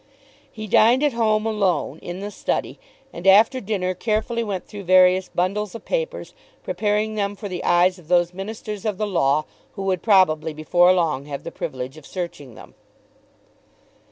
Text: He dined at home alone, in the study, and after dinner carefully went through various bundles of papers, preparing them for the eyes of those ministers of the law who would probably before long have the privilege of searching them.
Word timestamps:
He 0.51 0.65
dined 0.65 1.03
at 1.03 1.13
home 1.13 1.45
alone, 1.45 1.99
in 1.99 2.21
the 2.21 2.31
study, 2.31 2.79
and 3.13 3.27
after 3.27 3.61
dinner 3.61 3.93
carefully 3.93 4.43
went 4.43 4.65
through 4.65 4.85
various 4.85 5.29
bundles 5.29 5.75
of 5.75 5.85
papers, 5.85 6.33
preparing 6.63 7.13
them 7.13 7.35
for 7.35 7.47
the 7.47 7.63
eyes 7.63 7.99
of 7.99 8.07
those 8.07 8.33
ministers 8.33 8.83
of 8.83 8.97
the 8.97 9.05
law 9.05 9.45
who 9.73 9.83
would 9.83 10.01
probably 10.01 10.53
before 10.55 10.91
long 10.91 11.25
have 11.25 11.43
the 11.43 11.51
privilege 11.51 11.97
of 11.97 12.07
searching 12.07 12.55
them. 12.55 12.73